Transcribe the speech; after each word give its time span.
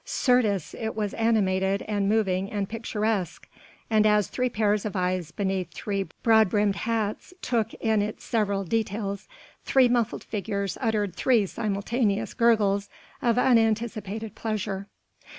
Certes 0.03 0.73
it 0.73 0.95
was 0.95 1.13
animated 1.13 1.83
and 1.83 2.09
moving 2.09 2.49
and 2.49 2.67
picturesque; 2.67 3.47
and 3.87 4.07
as 4.07 4.29
three 4.29 4.49
pairs 4.49 4.83
of 4.83 4.95
eyes 4.95 5.29
beneath 5.29 5.71
three 5.75 6.07
broad 6.23 6.49
brimmed 6.49 6.75
hats 6.75 7.35
took 7.43 7.71
in 7.75 8.01
its 8.01 8.23
several 8.23 8.63
details, 8.63 9.27
three 9.63 9.87
muffled 9.87 10.23
figures 10.23 10.75
uttered 10.81 11.15
three 11.15 11.45
simultaneous 11.45 12.33
gurgles 12.33 12.89
of 13.21 13.37
anticipated 13.37 14.33
pleasure. 14.33 14.87